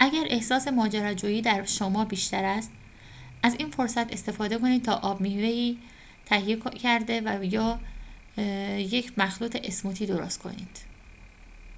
[0.00, 2.70] اگر احساس ماجراجویی در شما بیشتر است
[3.42, 5.78] از این فرصت استفاده کنید تا آب میوه‌ای
[6.26, 7.80] تهیه کرده یا
[8.78, 10.78] یک مخلوط اسموتی درست کنید